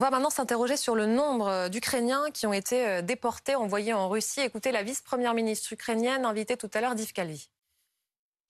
[0.00, 4.40] On va maintenant s'interroger sur le nombre d'Ukrainiens qui ont été déportés, envoyés en Russie.
[4.40, 7.50] Écoutez la vice-première ministre ukrainienne invitée tout à l'heure d'Yves Calvi.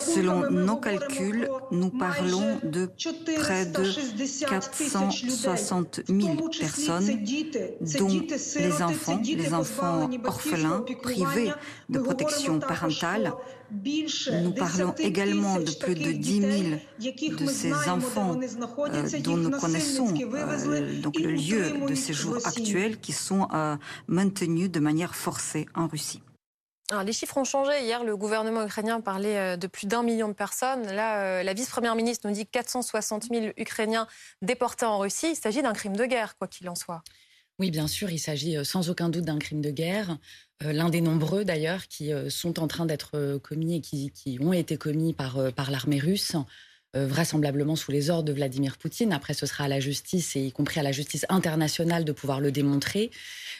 [0.00, 2.86] Selon nos calculs, nous parlons de
[3.36, 7.24] près de 460 000 personnes,
[7.98, 8.26] dont
[8.56, 11.50] les enfants, les enfants orphelins privés
[11.88, 13.32] de protection parentale.
[13.70, 20.14] Nous parlons également de plus de 10 000 de ces enfants euh, dont nous connaissons
[20.16, 23.76] euh, donc le lieu de séjour actuel qui sont euh,
[24.06, 26.22] maintenus de manière forcée en Russie.
[26.90, 27.82] Alors, les chiffres ont changé.
[27.82, 30.90] Hier, le gouvernement ukrainien parlait euh, de plus d'un million de personnes.
[30.90, 34.06] Là, euh, la vice-première ministre nous dit 460 000 Ukrainiens
[34.40, 35.32] déportés en Russie.
[35.32, 37.02] Il s'agit d'un crime de guerre, quoi qu'il en soit.
[37.58, 40.18] Oui, bien sûr, il s'agit euh, sans aucun doute d'un crime de guerre,
[40.60, 45.12] l'un des nombreux d'ailleurs qui sont en train d'être commis et qui, ont été commis
[45.12, 46.34] par, par l'armée russe.
[46.94, 49.12] vraisemblablement sous les ordres de Vladimir Poutine.
[49.12, 52.40] Après, ce sera à la justice, et y compris à la justice internationale, de pouvoir
[52.40, 53.12] le démontrer.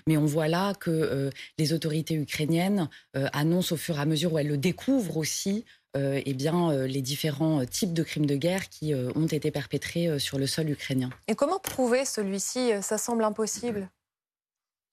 [0.07, 4.07] Mais on voit là que euh, les autorités ukrainiennes euh, annoncent au fur et à
[4.07, 5.65] mesure où elles le découvrent aussi
[5.97, 10.39] euh, eh bien, les différents types de crimes de guerre qui ont été perpétrés sur
[10.39, 11.11] le sol ukrainien.
[11.29, 13.91] Et comment prouver celui-ci Ça semble impossible?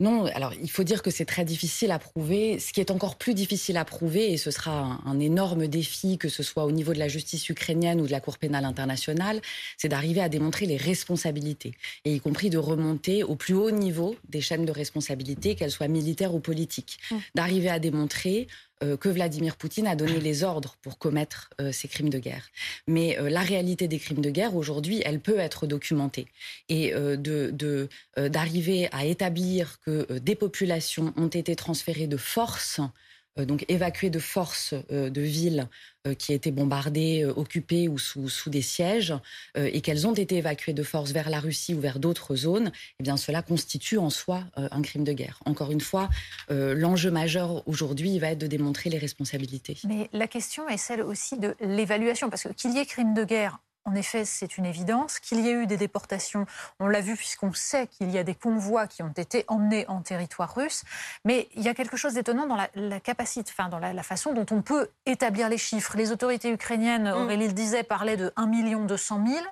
[0.02, 2.60] Non, alors il faut dire que c'est très difficile à prouver.
[2.60, 6.28] Ce qui est encore plus difficile à prouver, et ce sera un, énorme défi, que
[6.28, 9.40] ce soit au niveau de la justice ukrainienne ou de la Cour pénale internationale,
[9.78, 14.18] c'est d'arriver à démontrer les responsabilités, et y compris de remonter au plus haut niveau
[14.28, 17.00] des chaînes de responsabilité, qu'elles soient militaires ou politiques.
[17.10, 17.16] Mmh.
[17.36, 18.48] D'arriver à démontrer
[18.82, 22.50] que Vladimir Poutine a donné les ordres pour commettre euh, ces crimes de guerre.
[22.88, 26.28] Mais euh, la réalité des crimes de guerre, aujourd'hui, elle peut être documentée.
[26.70, 33.66] Et de, d'arriver à établir que des populations ont été transférées de force euh, donc
[33.68, 35.68] évacuées de force euh, de villes
[36.08, 39.14] euh, qui étaient bombardées, occupées ou sous, sous des sièges,
[39.56, 43.04] et qu'elles ont été évacuées de force vers la Russie ou vers d'autres zones, eh
[43.04, 45.40] bien cela constitue en soi un crime de guerre.
[45.46, 46.10] Encore une fois,
[46.50, 49.78] l'enjeu majeur aujourd'hui va être de démontrer les responsabilités.
[49.88, 53.24] Mais la question est celle aussi de l'évaluation, parce que qu'il y ait crime de
[53.24, 55.20] guerre en effet, c'est une évidence.
[55.20, 56.48] Qu'il y ait eu des déportations,
[56.80, 60.02] on l'a vu puisqu'on sait qu'il y a des convois qui ont été emmenés en
[60.02, 60.84] territoire russe.
[61.24, 64.46] Mais il y a quelque chose d'étonnant dans la, capacité, enfin dans la, façon dont
[64.50, 65.96] on peut établir les chiffres.
[65.98, 67.14] Les autorités ukrainiennes, mm.
[67.14, 68.48] Aurélie le disait, parlaient de 1
[68.86, 69.46] 200 000.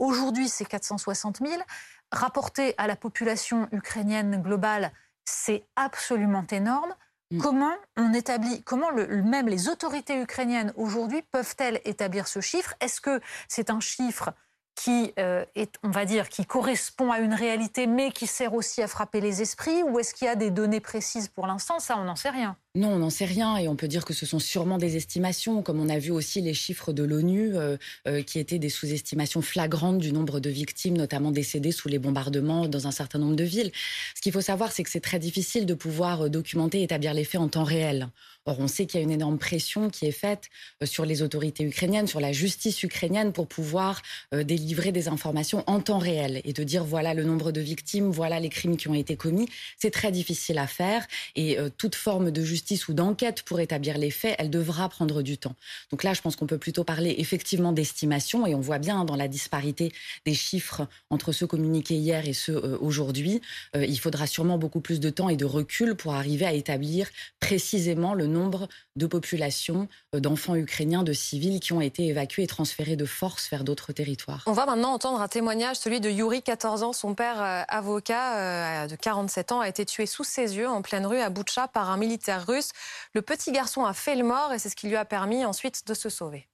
[0.00, 1.62] Aujourd'hui, c'est 460 000.
[2.10, 4.92] Rapporté à la population ukrainienne globale,
[5.24, 6.94] c'est absolument énorme.
[7.30, 7.38] Mm.
[7.40, 12.74] Comment on établit, comment même les autorités ukrainiennes aujourd'hui peuvent-elles établir ce chiffre?
[12.80, 14.32] Est-ce que c'est un chiffre
[14.74, 18.80] qui euh, est, on va dire, qui correspond à une réalité, mais qui sert aussi
[18.80, 21.80] à frapper les esprits, ou est-ce qu'il y a des données précises pour l'instant?
[21.80, 22.56] Ça, on n'en sait rien.
[22.78, 25.62] Non, on n'en sait rien et on peut dire que ce sont sûrement des estimations,
[25.62, 29.42] comme on a vu aussi les chiffres de l'ONU euh, euh, qui étaient des sous-estimations
[29.42, 33.42] flagrantes du nombre de victimes, notamment décédées sous les bombardements dans un certain nombre de
[33.42, 33.72] villes.
[34.14, 37.24] Ce qu'il faut savoir, c'est que c'est très difficile de pouvoir documenter et établir les
[37.24, 38.10] faits en temps réel.
[38.48, 40.48] Or, on sait qu'il y a une énorme pression qui est faite
[40.82, 44.00] euh, sur les autorités ukrainiennes, sur la justice ukrainienne pour pouvoir
[44.32, 48.10] euh, délivrer des informations en temps réel et de dire voilà le nombre de victimes,
[48.10, 49.50] voilà les crimes qui ont été commis.
[49.76, 51.06] C'est très difficile à faire
[51.36, 55.22] et euh, toute forme de justice ou d'enquête pour établir les faits, elle devra prendre
[55.22, 55.54] du temps.
[55.90, 59.16] Donc là, je pense qu'on peut plutôt parler effectivement d'estimation et on voit bien dans
[59.16, 59.92] la disparité
[60.24, 63.40] des chiffres entre ceux communiqués hier et ceux aujourd'hui.
[63.74, 67.08] il faudra sûrement beaucoup plus de temps et de recul pour arriver à établir
[67.40, 72.46] précisément le nombre de populations, euh, d'enfants ukrainiens, de civils qui ont été évacués et
[72.46, 74.42] transférés de force vers d'autres territoires.
[74.46, 76.92] On va maintenant entendre un témoignage, celui de Yuri, 14 ans.
[76.92, 78.36] Son père, euh, avocat
[78.84, 81.68] euh, de 47 ans, a été tué sous ses yeux en pleine rue à Boutcha
[81.68, 82.70] par un militaire russe.
[83.14, 85.86] Le petit garçon a fait le mort et c'est ce qui lui a permis ensuite
[85.86, 86.48] de se sauver.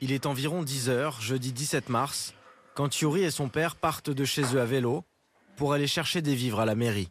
[0.00, 2.34] Il est environ 10 heures, jeudi 17 mars,
[2.74, 5.04] quand Yuri et son père partent de chez eux à vélo
[5.56, 7.10] pour aller chercher des vivres à la mairie.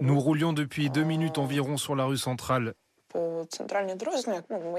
[0.00, 2.74] Nous roulions depuis deux minutes environ sur la rue centrale.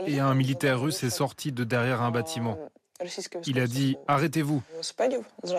[0.05, 2.57] Et un militaire russe est sorti de derrière un bâtiment.
[3.47, 4.61] Il a dit⁇ Arrêtez-vous!⁇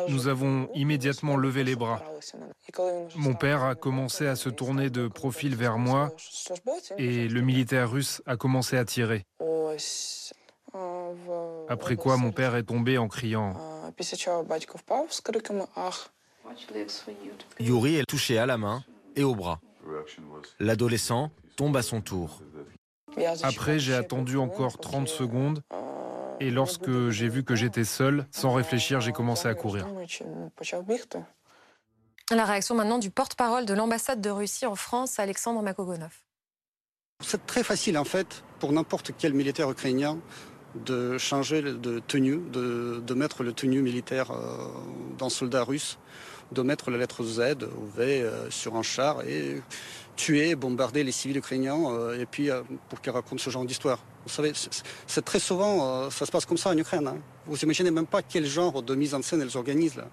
[0.09, 2.03] Nous avons immédiatement levé les bras.
[3.17, 6.13] Mon père a commencé à se tourner de profil vers moi
[6.99, 9.25] et le militaire russe a commencé à tirer.
[11.69, 13.57] Après quoi mon père est tombé en criant.
[17.61, 18.85] Yuri est touché à la main
[19.17, 19.61] et au bras.
[20.59, 22.43] L'adolescent tombe à son tour.
[23.43, 25.63] Après, j'ai attendu encore 30 secondes
[26.43, 29.87] et lorsque j'ai vu que j'étais seul, sans réfléchir, j'ai commencé à courir.
[32.31, 36.13] La réaction maintenant du porte-parole de l'ambassade de Russie en France, Alexandre Makogonov.
[37.21, 40.19] C'est très facile en fait pour n'importe quel militaire ukrainien
[40.75, 44.33] de changer de tenue, de, mettre le tenue militaire
[45.19, 45.99] d'un soldat russe,
[46.53, 47.41] de mettre la lettre Z
[47.77, 49.63] ou V sur un char et
[50.17, 52.51] tuer, bombarder les civils ukrainiens et puis
[52.89, 53.99] pour qu'ils racontent ce genre d'histoire.
[54.25, 54.53] Vous savez,
[55.07, 57.07] c'est très souvent, ça se passe comme ça en Ukraine.
[57.09, 57.17] Hein.
[57.47, 60.09] Vous imaginez même pas quel genre de mise en scène elles organisent là.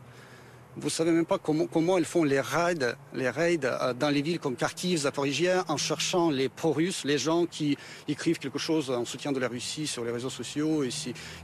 [0.77, 4.39] Vous savez même pas comment, elles font les raids, les raids euh, dans les villes
[4.39, 7.75] comme Kharkiv, Zaporizhia, en cherchant les pro-russes, les gens qui
[8.07, 10.89] écrivent quelque chose en soutien de la Russie sur les réseaux sociaux et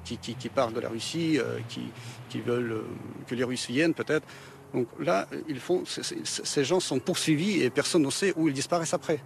[0.04, 2.86] qui, parlent de la Russie, euh, qui, veulent euh,
[3.28, 4.26] que les Russes viennent peut-être.
[4.74, 8.94] Donc là, ils font, ces gens sont poursuivis et personne ne sait où ils disparaissent
[8.94, 9.20] après.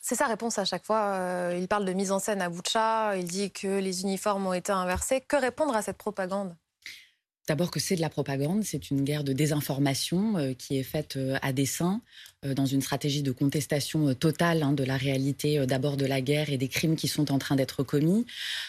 [0.00, 1.52] C'est sa réponse à chaque fois.
[1.56, 4.72] il parle de mise en scène à Boucha, il dit que les uniformes ont été
[4.72, 5.20] inversés.
[5.20, 6.56] Que répondre à cette propagande?
[7.48, 11.16] D'abord que c'est de la propagande, c'est une guerre de désinformation euh, qui est faite
[11.16, 12.00] euh, à dessein,
[12.44, 16.50] euh, dans une stratégie de contestation totale hein, de la réalité d'abord de la guerre
[16.50, 18.26] et des crimes qui sont en train d'être commis.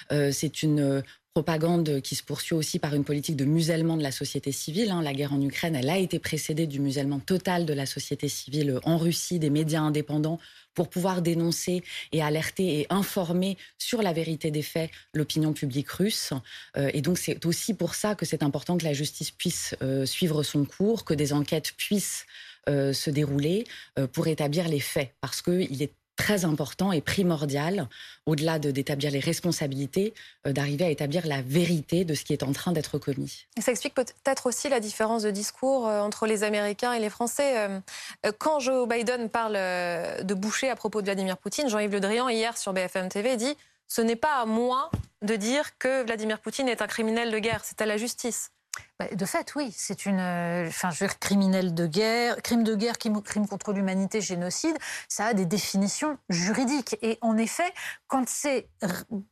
[0.10, 4.52] c'est une propagande qui se poursuit aussi par une politique de musellement de la société
[4.52, 4.92] civile.
[4.92, 5.02] Hein.
[5.02, 8.80] La guerre en Ukraine, elle a été précédée du musellement total de la société civile
[8.84, 10.40] en Russie, des médias indépendants
[10.76, 16.34] pour pouvoir dénoncer et alerter et informer sur la vérité des faits l'opinion publique russe.
[16.78, 20.06] Euh, et donc c'est aussi pour ça que c'est important que la justice puisse euh,
[20.06, 22.28] suivre son cours, que des enquêtes puissent
[22.70, 23.66] euh, se dérouler
[24.14, 27.88] pour établir les faits, parce qu'il est très important et primordial,
[28.26, 30.14] au-delà d'établir les responsabilités,
[30.46, 33.46] euh, d'arriver à établir la vérité de ce qui est en train d'être commis.
[33.60, 37.58] ça explique peut-être aussi la différence de discours euh, entre les Américains et les Français.
[37.58, 42.30] Euh, quand Joe Biden parle de boucher à propos de Vladimir Poutine, Jean-Yves Le Drian,
[42.30, 43.56] hier sur BFM TV, dit
[43.88, 47.62] Ce n'est pas à moi de dire que Vladimir Poutine est un criminel de guerre,
[47.64, 48.52] c'est à la justice.
[49.00, 52.64] Bah, de fait, oui, c'est une, euh, enfin, je veux dire, criminel de guerre, crime
[52.64, 54.78] de guerre, crime contre l'humanité, génocide,
[55.08, 56.96] ça a des définitions juridiques.
[57.02, 57.74] Et en effet,
[58.08, 58.70] quand c'est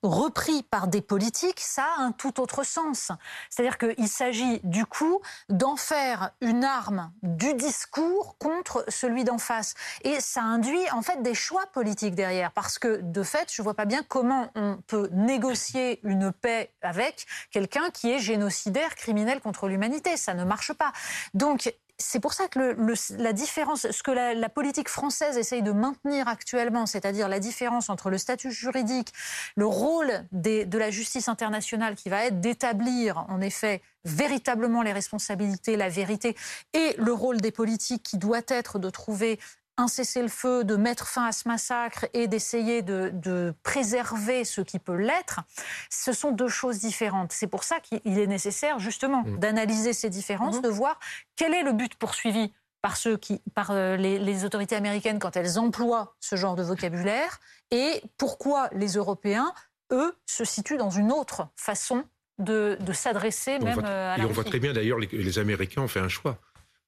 [0.02, 3.12] repris par des politiques, ça a un tout autre sens.
[3.52, 9.76] C'est-à-dire qu'il s'agit du coup d'en faire une arme du discours contre celui d'en face.
[10.04, 13.76] Et ça induit en fait des choix politiques derrière, parce que de fait, je vois
[13.76, 19.68] pas bien comment on peut négocier une paix avec quelqu'un qui est génocidaire, criminel contre
[19.70, 20.18] l'humanité.
[20.18, 20.92] Ça ne marche pas.
[21.34, 22.76] Donc, c'est pour ça que
[23.18, 28.10] la différence, ce que la, politique française essaye de maintenir actuellement, c'est-à-dire la différence entre
[28.10, 29.14] le statut juridique,
[29.56, 35.78] le rôle de la justice internationale qui va être d'établir en effet véritablement les responsabilités,
[35.78, 36.36] la vérité,
[36.74, 39.40] et le rôle des politiques qui doit être de trouver
[39.82, 44.96] un cessez-le-feu, de mettre fin à ce massacre et d'essayer de, préserver ce qui peut
[44.96, 45.42] l'être,
[45.90, 47.32] ce sont deux choses différentes.
[47.32, 49.40] C'est pour ça qu'il est nécessaire justement mm.
[49.40, 50.64] d'analyser ces différences, mm-hmm.
[50.64, 51.00] de voir
[51.36, 55.60] quel est le but poursuivi par, ceux qui, par euh, les, autorités américaines quand elles
[55.60, 57.40] emploient ce genre de vocabulaire
[57.70, 59.54] et pourquoi les Européens,
[59.92, 62.04] eux, se situent dans une autre façon
[62.40, 65.82] de, s'adresser même euh, à la Et on voit très bien d'ailleurs, les, les Américains
[65.82, 66.40] ont fait un choix.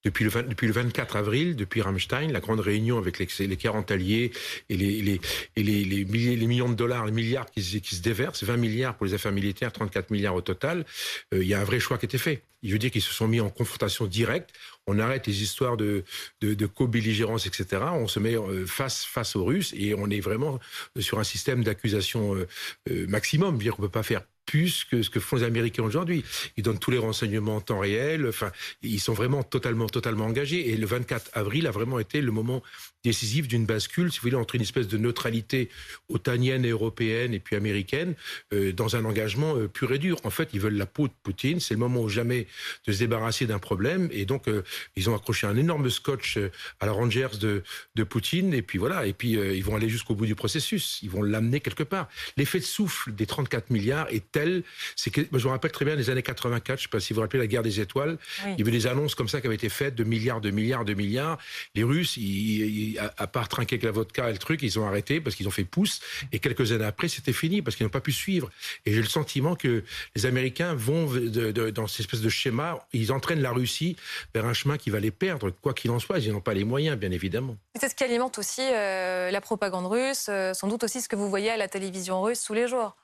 [0.04, 3.90] Depuis le, depuis le 24 avril, depuis Rammstein, la grande réunion avec les, les 40
[3.90, 4.32] alliés
[4.70, 9.32] et, les, millions de dollars, les milliards qui, se déversent, 20 milliards pour les affaires
[9.32, 10.86] militaires, 34 milliards au total,
[11.34, 12.44] euh, il y a un vrai choix qui a été fait.
[12.64, 14.52] Il veut dire qu'ils se sont mis en confrontation directe.
[14.88, 16.04] On arrête les histoires de,
[16.42, 17.84] de, co-belligérance, etc.
[17.94, 20.60] On se met euh, face, aux Russes et on est vraiment
[21.00, 23.58] sur un système d'accusation euh, maximum.
[23.58, 26.24] Dire qu'on peut pas faire plus que ce que font les Américains aujourd'hui.
[26.58, 28.28] Ils donnent tous les renseignements en temps réel.
[28.28, 28.52] Enfin,
[28.82, 30.70] ils sont vraiment totalement, totalement engagés.
[30.70, 32.62] Et le 24 avril a vraiment été le moment
[33.04, 35.70] décisif d'une bascule, si vous voulez, entre une espèce de neutralité
[36.10, 38.16] otanienne et européenne et puis américaine
[38.54, 40.20] euh, dans un engagement euh, pur et dur.
[40.24, 41.60] En fait, ils veulent la peau de Poutine.
[41.60, 42.48] C'est le moment ou jamais
[42.88, 44.08] de se débarrasser d'un problème.
[44.12, 44.64] Et donc, euh,
[44.96, 46.38] ils ont accroché un énorme scotch
[46.80, 47.64] à la Rangers de,
[47.96, 48.54] de Poutine.
[48.54, 49.06] Et puis voilà.
[49.06, 51.00] Et puis, ils vont aller jusqu'au bout du processus.
[51.02, 52.08] Ils vont l'amener quelque part.
[52.38, 54.64] L'effet de souffle des 34 milliards est tel,
[54.98, 56.68] c'est que je me rappelle très bien des années 84.
[56.68, 58.18] Je ne sais pas si vous vous rappelez la guerre des étoiles.
[58.46, 60.84] Il y avait des annonces comme ça qui avaient été faites de milliards, de milliards,
[60.84, 61.38] de milliards.
[61.76, 65.22] Les Russes, ils à, part trinquer avec la vodka et le truc, ils ont arrêté
[65.22, 66.02] parce qu'ils ont fait pouce.
[66.34, 68.50] Et quelques années après, c'était fini parce qu'ils n'ont pas pu suivre.
[68.86, 69.84] Et j'ai le sentiment que
[70.16, 71.06] les Américains vont
[71.72, 73.96] dans cette espèce de schéma, ils entraînent la Russie
[74.34, 76.20] vers un chemin qui va les perdre, quoi qu'il en soit.
[76.20, 77.56] Ils n'ont pas les moyens, bien évidemment.
[77.80, 81.16] C'est ce qui alimente aussi euh, la propagande russe, euh, sans doute aussi ce que
[81.16, 82.96] vous voyez à la télévision russe tous les jours.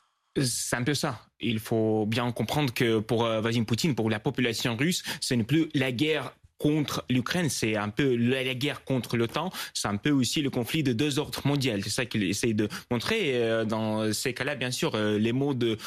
[0.43, 1.19] C'est un peu ça.
[1.41, 5.43] Il faut bien comprendre que pour euh, Vladimir Poutine, pour la population russe, ce n'est
[5.43, 10.11] plus la guerre contre l'Ukraine, c'est un peu la guerre contre l'OTAN, c'est un peu
[10.11, 11.73] aussi le conflit de deux ordres mondiaux.
[11.81, 13.29] C'est ça qu'il essaye de montrer.
[13.29, 15.77] Et dans ces cas-là, bien sûr, les mots de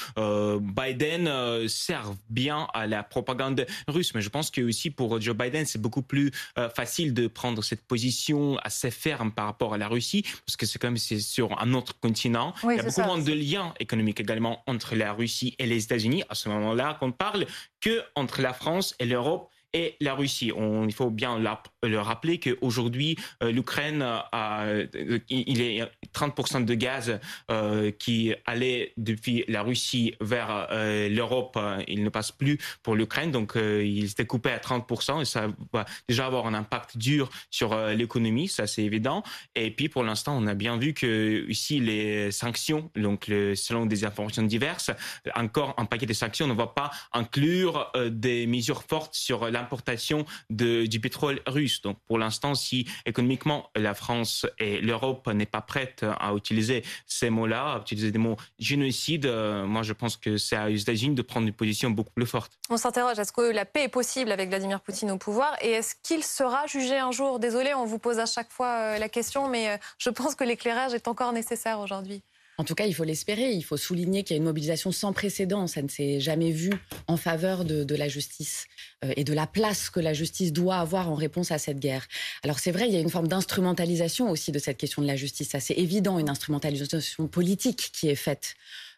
[0.59, 4.15] Biden servent bien à la propagande russe.
[4.15, 6.31] Mais je pense que aussi pour Joe Biden, c'est beaucoup plus
[6.75, 10.79] facile de prendre cette position assez ferme par rapport à la Russie, parce que c'est
[10.79, 12.55] comme c'est sur un autre continent.
[12.65, 16.25] Il y a beaucoup moins de liens économiques également entre la Russie et les États-Unis
[16.31, 17.47] à ce moment-là qu'on parle
[17.81, 20.53] que entre la France et l'Europe et la Russie.
[20.87, 21.39] Il faut bien
[21.83, 24.87] le rappeler qu'aujourd'hui, euh, l'Ukraine a, euh,
[25.29, 27.19] il est 30% de gaz
[27.51, 31.59] euh, qui allait depuis la Russie vers l'Europe.
[31.89, 35.85] Il ne passe plus pour l'Ukraine, donc il s'était coupé à 30% et ça va
[36.09, 39.23] déjà avoir un impact dur sur l'économie, ça c'est évident.
[39.55, 44.05] Et puis pour l'instant, on a bien vu que ici les sanctions, donc selon des
[44.05, 44.91] informations diverses,
[45.35, 50.25] encore un paquet de sanctions ne va pas inclure des mesures fortes sur la l'importation
[50.51, 51.81] du pétrole russe.
[51.83, 57.31] Donc pour l'instant, si économiquement la France et l'Europe n'est pas prête à utiliser ces
[57.31, 61.23] mots-là, à utiliser des mots génocide, euh, moi je pense que c'est aux États-Unis de
[61.23, 62.59] prendre une position beaucoup plus forte.
[62.71, 65.95] On s'interroge, est-ce que la paix est possible avec Vladimir Poutine au pouvoir et est-ce
[66.03, 67.39] qu'il sera jugé un jour?
[67.39, 70.45] Désolé, on vous pose à chaque fois euh, la question, mais euh, je pense que
[70.45, 72.23] l'éclairage est encore nécessaire aujourd'hui.
[72.59, 73.53] En tout cas, il faut l'espérer.
[73.53, 75.67] Il faut souligner qu'il y a une mobilisation sans précédent.
[75.67, 76.71] Ça ne s'est jamais vu
[77.07, 78.67] en faveur de, la justice
[79.05, 82.07] euh, et de la place que la justice doit avoir en réponse à cette guerre.
[82.43, 85.17] Alors c'est vrai, il y a une forme d'instrumentalisation aussi de cette question de la
[85.17, 85.55] justice.
[85.59, 88.55] C'est évident, une instrumentalisation politique qui est faite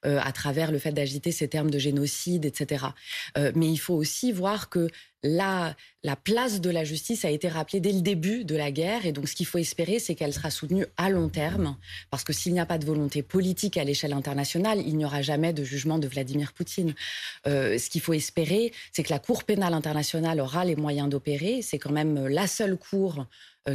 [0.06, 2.86] euh, à travers le fait d'agiter ces termes de génocide, etc.
[3.38, 4.88] Euh, mais il faut aussi voir que
[5.24, 9.06] la, la place de la justice a été rappelée dès le début de la guerre.
[9.06, 11.76] Et donc, ce qu'il faut espérer, c'est qu'elle sera soutenue à long terme.
[12.10, 15.22] Parce que s'il n'y a pas de volonté politique à l'échelle internationale, il n'y aura
[15.22, 16.94] jamais de jugement de Vladimir Poutine.
[17.46, 21.62] Euh, ce qu'il faut espérer, c'est que la Cour pénale internationale aura les moyens d'opérer.
[21.62, 23.26] C'est quand même la seule cour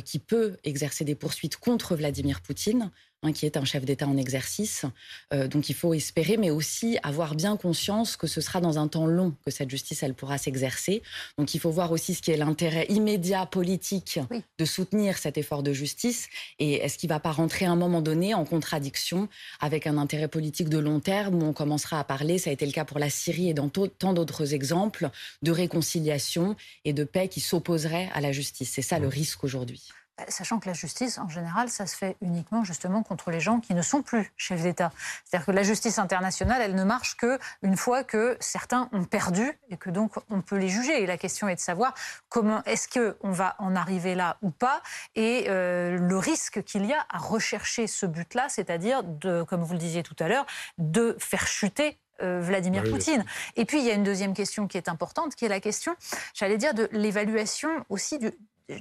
[0.05, 2.91] qui peut exercer des poursuites contre Vladimir Poutine.
[3.21, 4.85] Hein, qui est un chef d'État en exercice.
[5.33, 8.87] Euh, donc il faut espérer, mais aussi avoir bien conscience que ce sera dans un
[8.87, 11.01] temps long que cette justice, elle pourra s'exercer.
[11.39, 14.19] Donc il faut voir aussi ce qui est l'intérêt immédiat politique
[14.57, 16.27] de soutenir cet effort de justice
[16.59, 19.29] et est-ce qu'il ne va pas rentrer à un moment donné en contradiction
[19.61, 22.65] avec un intérêt politique de long terme où on commencera à parler, ça a été
[22.65, 25.09] le cas pour la Syrie et dans tant d'autres exemples,
[25.41, 28.71] de réconciliation et de paix qui s'opposeraient à la justice?
[28.73, 29.87] C'est ça le risque aujourd'hui.
[30.19, 33.59] Bah, sachant que la justice, en général, ça se fait uniquement justement contre les gens
[33.59, 34.91] qui ne sont plus chefs d'État.
[35.23, 39.57] C'est-à-dire que la justice internationale, elle ne marche que une fois que certains ont perdu
[39.69, 41.01] et que donc on peut les juger.
[41.01, 41.93] Et la question est de savoir
[42.27, 44.81] comment est-ce que on va en arriver là ou pas
[45.15, 49.73] et euh, le risque qu'il y a à rechercher ce but-là, c'est-à-dire de, comme vous
[49.73, 50.45] le disiez tout à l'heure,
[50.77, 53.23] de faire chuter euh, Vladimir Poutine.
[53.55, 55.95] Et puis, il y a une deuxième question qui est importante, qui est la question,
[56.33, 58.33] j'allais dire, de l'évaluation aussi du,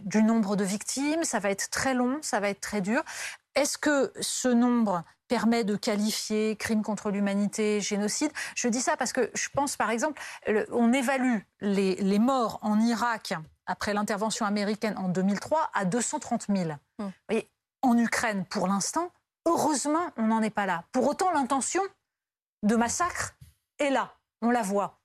[0.04, 3.02] du nombre de victimes, ça va être très long, ça va être très dur.
[3.54, 8.30] Est-ce que ce nombre permet de qualifier crime contre l'humanité, génocide?
[8.54, 10.20] Je dis ça parce que je pense, par exemple,
[10.70, 13.34] on évalue les, morts en Irak
[13.66, 16.70] après l'intervention américaine en 2003 à 230 000.
[16.98, 17.10] Hmm.
[17.82, 19.10] en Ukraine, pour l'instant,
[19.46, 20.84] heureusement, on n'en est pas là.
[20.92, 21.82] Pour autant, l'intention
[22.62, 23.34] de massacre
[23.78, 24.98] est là, on la voit.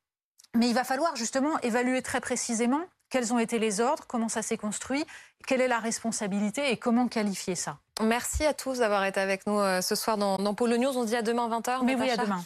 [0.55, 2.81] Mais il va falloir justement évaluer très précisément
[3.13, 4.05] quels ont été les ordres?
[4.07, 5.05] Comment ça s'est construit?
[5.45, 7.77] Quelle est la responsabilité et comment qualifier ça?
[8.01, 10.97] Merci à tous d'avoir été avec nous euh, ce soir dans, dans Pôle News.
[10.97, 11.85] On se dit à demain 20h.
[11.85, 12.43] Mais oui, à demain.